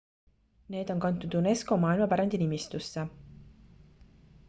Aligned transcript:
need 0.75 0.93
on 0.93 1.03
kantud 1.03 1.37
unesco 1.41 1.79
maailmapärandi 1.85 2.43
nimistusse 2.43 3.07